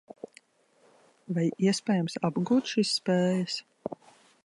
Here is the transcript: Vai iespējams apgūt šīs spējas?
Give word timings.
Vai 1.35 1.45
iespējams 1.67 2.19
apgūt 2.31 2.75
šīs 2.75 2.97
spējas? 3.01 3.63